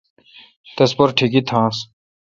[0.75, 1.77] تس پر ٹھگئ تھانس۔